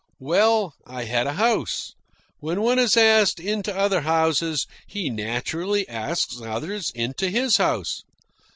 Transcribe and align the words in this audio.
Well, 0.19 0.73
I 0.87 1.03
had 1.03 1.27
a 1.27 1.33
house. 1.33 1.93
When 2.39 2.61
one 2.63 2.79
is 2.79 2.97
asked 2.97 3.39
into 3.39 3.71
other 3.77 4.01
houses, 4.01 4.65
he 4.87 5.11
naturally 5.11 5.87
asks 5.87 6.41
others 6.41 6.89
into 6.95 7.29
his 7.29 7.57
house. 7.57 8.01